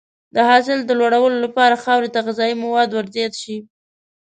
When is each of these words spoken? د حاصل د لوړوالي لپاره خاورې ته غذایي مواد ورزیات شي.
د 0.35 0.37
حاصل 0.49 0.79
د 0.85 0.91
لوړوالي 0.99 1.39
لپاره 1.45 1.81
خاورې 1.83 2.09
ته 2.13 2.19
غذایي 2.27 2.55
مواد 2.63 2.89
ورزیات 2.91 3.33
شي. 3.41 3.57